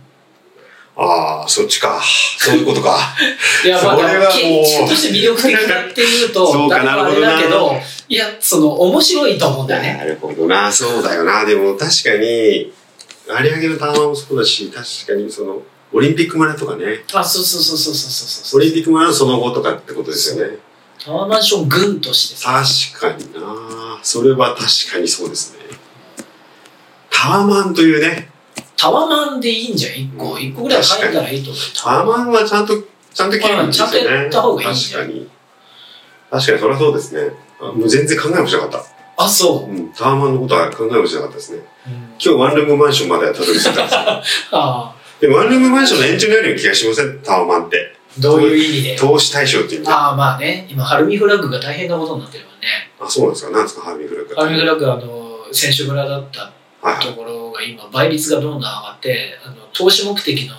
[0.96, 2.00] ああ、そっちか。
[2.38, 2.98] そういうことか。
[3.64, 3.96] いや、まあ、
[4.32, 9.94] 建築として魅力的だっていうと、 そうかだいぶあれだけなるほど、いや、その、面白いと思うんだよね。
[9.94, 10.70] なるほどな。
[10.70, 11.44] そうだよな。
[11.44, 12.72] でも確かに、
[13.28, 17.04] 有明のタワマンもそうだし、確かにその、オリンピック村とかね。
[17.14, 18.60] あ、そうそうそうそうそうそうそう。
[18.60, 20.58] オリンピック村のその後とかってことですよね。
[20.98, 22.62] タワーマンション群としてさ。
[22.92, 24.00] 確かにな。
[24.02, 25.60] それは確かにそうですね。
[27.10, 28.30] タワマンというね、
[28.76, 30.32] タワマンでいいんじゃん、一個。
[30.34, 31.62] うん一個ぐらい入ったらいいと思う。
[31.76, 32.74] タワマンはちゃんと、
[33.14, 33.92] ちゃんと切るんですよね。
[33.92, 35.28] ちゃんとやった方がいいんじゃん確かに。
[36.30, 37.49] 確かに、それはそうですね。
[37.60, 38.84] あもう全然考えもしなかった。
[39.16, 39.70] あ、そう。
[39.70, 41.62] うん、タワマンのことは考えもしなかったですね。
[41.86, 43.98] うん今日ワンルームマンションまではたどり着いたんですよ。
[43.98, 47.20] ああ、で、ワンルームマンションの延長にあるような気がしません？
[47.22, 47.96] タワマンって。
[48.18, 48.96] どういう意味で？
[48.96, 49.92] 投資対象っていう意味で。
[49.92, 52.66] あ、ああ、まあね、今、ハルミフラッグが大変なことになってるもんね。
[53.08, 53.50] そうなんですか。
[53.52, 54.34] なんですか、ハーミーフラッグ。
[54.34, 56.52] ハルミフラッグは、あの、選手村だった。
[57.00, 60.54] ところが今、倍率がどんどん上がって、あの投資目的の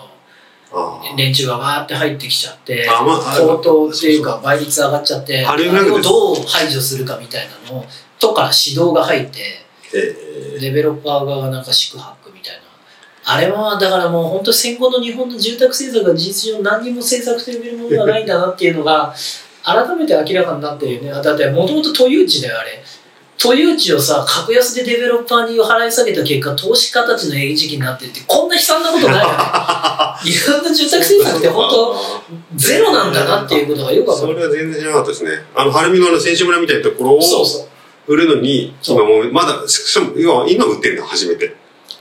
[1.17, 7.85] 連中がわーって入ってきちゃって、あまあ高騰っていうか倍率上がっちゃって、あれをどう排除するかみたいなのを、
[8.19, 9.39] とから指導が入って、
[9.93, 12.61] えデベロッパー側がなんか宿泊みたいな。
[13.23, 19.13] あれは、だからもう本当戦後の日本の住宅政策が事実上何にも政策と呼べるものがないんだなっていうのが、
[19.63, 21.23] 改めて明らかになってるよね。
[21.23, 22.83] だってもともと都有地だよ、あれ。
[23.41, 29.35] 都有地をさ、格安でデベロッパーに払い下げた結果、投資家たちの餌食になってって、こんな悲惨なことないよね。
[30.21, 31.95] 日本の住宅政策って本当、
[32.55, 34.33] ゼロなんだなっていうことがよくわかる。
[34.33, 35.31] それは全然知らなかったですね。
[35.55, 37.67] あの、ハルミのあの選手村みたいなところをそうそ
[38.07, 38.13] う。
[38.13, 41.55] 売るのに、そう今もう、まだ、しかも、今、今売ってるの初めて。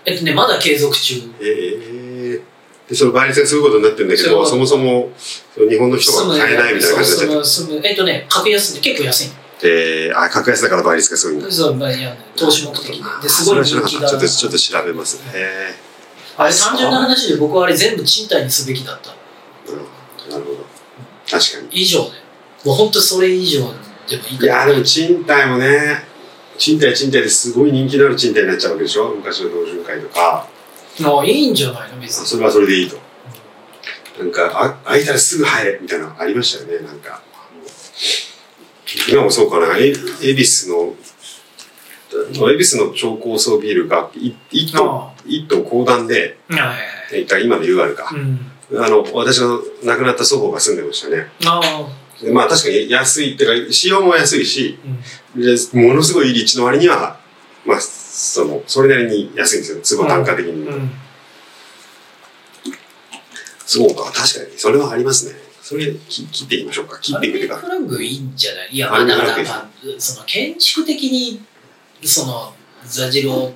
[0.05, 1.23] えっとね、まだ継続中。
[1.41, 2.41] ええ
[2.87, 5.11] で、その倍率がすることになってるんだけど、そそうもそも、
[5.57, 9.50] 日本の人が買えないみたいな感じになっえっとね、格安で結構安いの。
[9.63, 11.51] えー、あ、格安だから倍率がすごいんだ。
[11.51, 13.03] そう、まあ、いや、投資目的で。
[13.23, 14.09] ですごい人気が。
[14.09, 15.23] ちょっと、ちょっと調べますね。
[15.35, 15.75] え
[16.37, 19.11] あれ、単純な話で僕はあれ全部賃貸にすべきだった。
[19.11, 19.15] ー
[19.73, 20.67] うんなるほど。
[21.31, 21.69] 確かに。
[21.73, 22.11] 以上ね。
[22.65, 23.61] もう本当それ以上
[24.09, 26.05] でもいいかいやーでも賃貸もね、
[26.59, 30.47] 賃貸賃貸ですごい人気のある賃貸になっちゃうわけでしょ昔の同潤会とか。
[31.01, 32.27] もういいんじゃないの別に。
[32.27, 32.97] それはそれでいいと。
[34.19, 34.51] なんか、
[34.85, 37.23] あ開いたらすぐ入れみたいなのありましたよね、なんか。
[39.09, 40.95] 今もそうかな、え恵比寿の、
[42.53, 46.39] 恵比寿の超高層ビルがい一棟、あ一棟公団で、
[47.45, 48.17] 今の UR かう。
[48.17, 48.51] ん。
[48.83, 51.27] あの、私の亡くなった祖母が住んでましたね。
[52.33, 54.79] まあ確かに安いっていうか、使用も安いし、
[55.35, 55.43] うん。
[55.43, 55.57] で
[55.89, 57.19] ものすごい立地の割には、
[57.65, 59.81] まあ、その、それなりに安いんですよ。
[59.83, 60.77] 坪単価的にも。
[60.77, 60.91] うん。
[63.67, 64.59] そうか、確かに。
[64.59, 65.50] それはありますね。
[65.71, 66.99] それ、き切っていきましょうか。
[66.99, 67.57] 切っていくというか。
[67.59, 68.71] フラッグいいんじゃない？
[68.73, 71.41] いや、まだまだ、まあ、その建築的に、
[72.03, 72.53] その、
[72.85, 73.55] ザジロ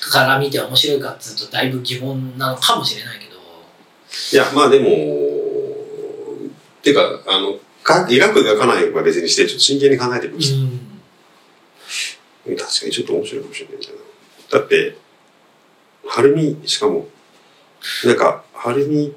[0.00, 3.32] から見て面白いかっていうと、だいぶ疑問なのかもしれないけど、
[4.32, 4.86] いや、まあでも、
[6.82, 10.56] ていうか、あの、か描く描かないは別にして、ちょっと真剣に考えてみました。
[10.56, 10.62] うん。
[10.62, 10.64] う
[12.52, 14.58] ん確かにちょっと面白いかもしれないんだな。
[14.58, 14.96] だって、
[16.08, 17.08] 晴海、しかも、
[18.04, 19.12] なんか、晴海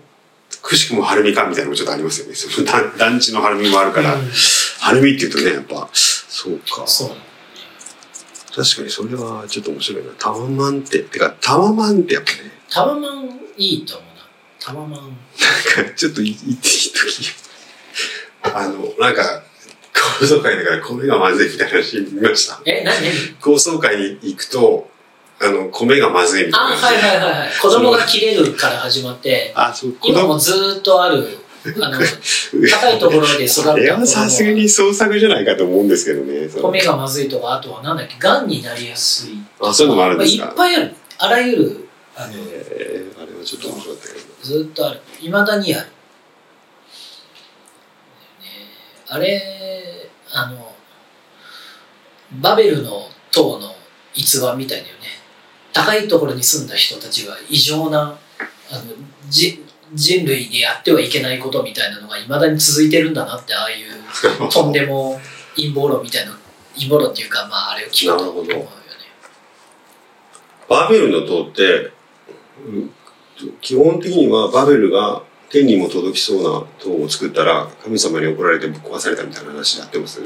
[0.65, 2.34] くしくも晴海かみたいなのもちょっとありますよね。
[2.34, 6.86] その団団地の晴海もあるから、うん晴海って言うとね、やっぱ、そうか。
[6.86, 7.10] そう
[8.56, 10.12] 確かにそれはちょっと面白いな。
[10.17, 14.28] タワマンって、てか、タワマンってやっぱね、タワマンいいと思うな
[14.60, 15.10] タワマンなん
[15.88, 17.32] かちょっと言っていい時
[18.43, 19.43] あの、なんか、
[20.19, 22.62] 高層階だから米がまずいみたいな話見ました。
[22.65, 22.95] え何？
[23.01, 23.36] 何？
[23.41, 24.89] 高層階に行くと、
[25.45, 27.49] あの、米がまずいみたいあなはいはいはいはい。
[27.62, 29.51] 子供が切れるから始まって。
[29.55, 31.38] あ、そう、子今も供、ずーっとある
[31.81, 31.97] あの
[32.69, 36.47] 高いところで育ったあれは子さすがに創作じゃないかと思うんですけどね。
[36.47, 39.39] 米がまずいとかあとはなんだっけがんになりやすい。
[39.60, 40.49] あ、そういうのもあるんまあいですか。
[40.51, 40.95] っぱいある。
[41.17, 44.25] あらゆるあのえーあれはちょっと面白かったけど。
[44.43, 44.99] ずーっとある。
[45.21, 45.91] いまだにある、ね
[49.08, 50.71] あれあの
[52.41, 53.75] バベルの塔の
[54.13, 55.01] 逸話みたいだよね
[55.75, 58.17] 高いところに住んだ人たちは異常な
[58.71, 58.83] あの
[59.29, 59.61] じ
[59.93, 63.88] 人類にやってはいけないことみたいなのがいまだに続いてるんだなってああいう
[64.49, 65.19] とんでも
[65.55, 66.35] 陰謀論みたいな
[66.75, 68.67] 陰謀論っていうかまああれを聞くと思うよね。
[70.67, 71.91] バベルの塔って、
[72.65, 72.91] うん
[73.61, 80.21] 基本的にはバベルが天にも届きそうな塔を作ったら神様に怒られてぶっ壊されたみたいな話やってます？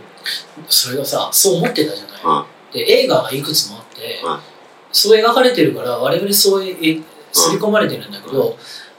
[0.69, 2.23] それがさそう思ってたじゃない？
[2.23, 4.58] はで映画がいくつもあって、はい
[4.91, 6.99] そう描かれてるから我々そうえ
[7.31, 8.57] 刷り込まれてるんだけど、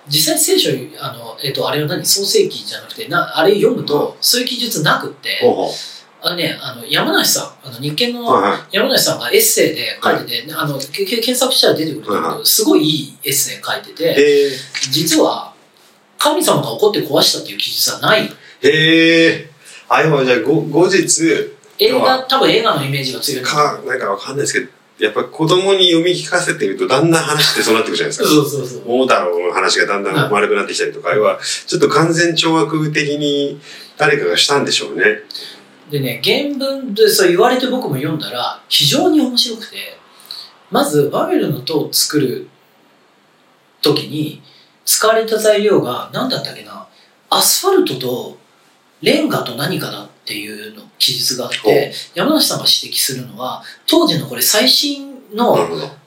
[0.09, 2.05] 実際聖書あの、えっとあれは何？
[2.05, 5.41] 創世記じゃなくてなあれ読むと、そういう記述なくって。
[6.23, 8.61] あのねあの山梨さんあの日経のはいはい。
[8.73, 14.51] 山梨さんがエッセイで書いてて、あのけけ検索したら出てくるんだけど、はいはすごいいいエッセイ書いてて。
[14.91, 15.55] 実は
[16.19, 18.31] 神様が怒って壊したっていう記述はない
[18.63, 19.51] へえ。
[19.89, 21.01] あ、でもじゃあ後後日、
[21.79, 24.69] 映画多分映画のイメージが強いか、なんかわかんないですけど、
[25.01, 28.29] やっぱ子供に読み聞かせてるとだんだん話ってそうなってくるじゃないですか。
[28.29, 33.61] そうそうそう桃太郎の話がだんだん丸くなってきたりとか、要は、ちょっと完全懲悪的に
[33.97, 35.05] 誰かがしたんでしょうね。
[35.91, 39.99] でね原文でそう言われて僕も読んだら非常に面白くて
[40.71, 42.49] まずバベルの塔を作る
[43.83, 44.41] 時に
[44.85, 46.87] 使われた材料が何だったっけな？
[47.29, 48.39] アスファルトと
[49.03, 55.57] レンガと何かだっていうの記述があって山梨さんが指摘するのは当時のこれ最新の。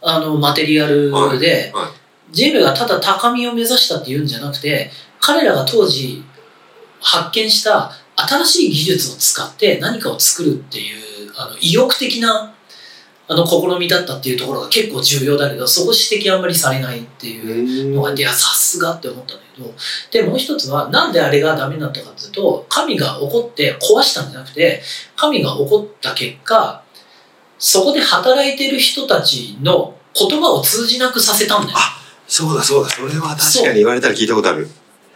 [0.01, 1.39] あのマテリアルで、はい
[1.73, 2.03] はい。
[2.31, 6.23] 人類がただ高みを目指したっていうんじゃなくて彼らが当時
[6.99, 10.91] 発見した新しい技術を使って何かを作るってい
[11.27, 12.53] うあの意欲的な
[13.27, 19.35] あの試みだったっていうところが結構重要だけどそこ指摘あんまりされないっていうのがいやさすがって思った。
[19.35, 19.73] んだけど
[20.11, 24.81] でもう一つはなんであれがダメになったかっていうと神が怒って壊したんじゃなくて
[25.15, 26.83] 神が怒った結果
[27.59, 31.77] そこで働いてる人たちの言葉を通じなくさせたんだよ。
[32.27, 34.67] そうだそうだ、それは確かに言われたら聞いたことある。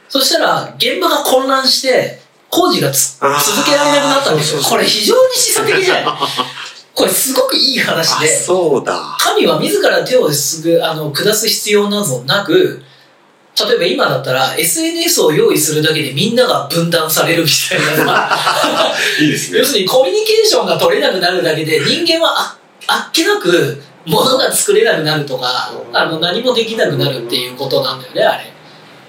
[0.07, 2.19] そしたら現場が混乱して
[2.49, 4.61] 工事が続けられなくなったんですよ。
[4.61, 6.05] これ非常に示唆的じゃない
[6.95, 8.43] これすごくいい話あ、で。
[8.43, 9.15] そうだ。
[9.19, 12.81] 神は自ら手をすぐあの下す必要などなく
[13.65, 18.29] 例えば今だったら SNS を用意するだけでみんなが分断されるみたいなのが
[19.19, 19.65] いいですね要。
[19.65, 28.53] するにコミュニケーションが取れなくなるだけで人間はああっけなく物が作れなくなるとかあの何もできなくなるっていうことなんだよねあれ。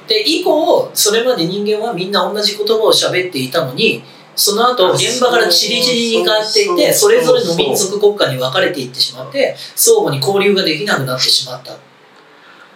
[0.09, 4.03] で以降それまで人間はみんな同じ言葉を喋っていたのに
[4.35, 11.77] その後現場からチリチリに変わっていってそれぞれの民族国家に分かれていってしまって相互に交流ができなくなってしまった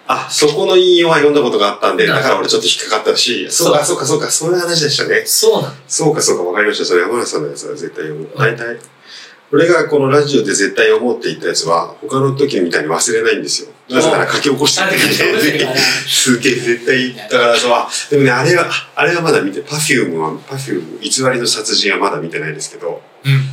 [0.06, 3.96] あ、そこの引用は読んだことがあったんで、だから俺ちょっと引っかかったし、そうか、そう。
[3.96, 5.22] か、そうか、そういう話でしたね。
[5.24, 6.84] そうなのそうか、そうか、わかりました。
[6.84, 8.26] それ山梨さんのやつは絶対読む。
[8.26, 8.78] ん大体、
[9.52, 13.68] 俺がこのラジオで絶対読もうって言ったやつは、他の時みたいに忘れないんですよ。
[13.90, 23.02] なぜなら書き起こしてるからて すげえ絶対、だからそう、あでもね、あれは、あれはまだ見て、パフュームは、パフューム、偽りの殺人はまだ見てないですけど、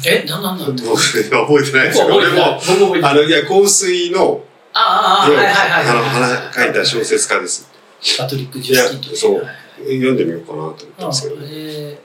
[0.06, 1.24] えなんなんなん僕覚え
[1.64, 2.62] てないですけど、俺も、
[3.04, 4.42] あの、いや、香水の、
[4.74, 5.52] ああああはいはいは
[5.84, 7.70] いあの、はい花書いた小説家です。
[8.18, 9.56] パトリック・ジュスティンといやそうはいはい
[9.98, 11.38] 読んでみようかなと思ったんですけど。
[11.38, 11.98] あれ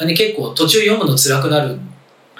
[0.00, 1.82] あれ結構途中読むの辛くなるんだ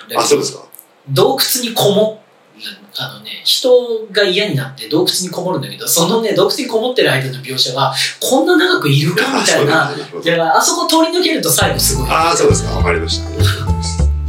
[0.06, 0.64] けどあ、そうですか。
[1.10, 2.22] 洞窟にこも
[2.56, 2.62] る
[3.00, 12.70] あのね人が嫌になって洞窟にこもるんだけどそのね洞窟にこもってる間の描写がこんな長くいるかみたいなあそうなんだだからあそこ通り抜けると最後すごいあー、そうですか。
[12.76, 13.30] わかりました。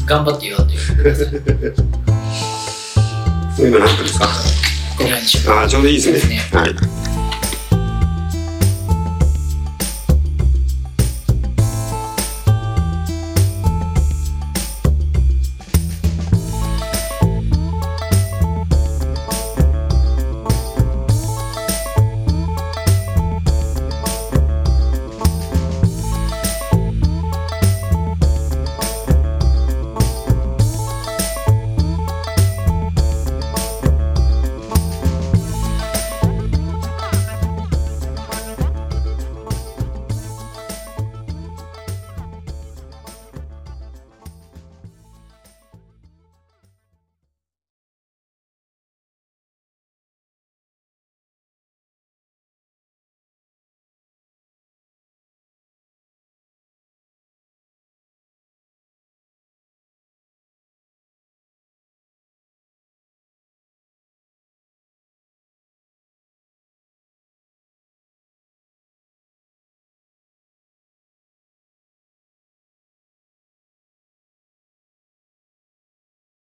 [0.05, 0.75] 頑張って読んで
[3.59, 4.25] 今何分ですか？
[5.61, 6.35] あー、ちょうどいいですね。
[6.35, 6.75] ねはい。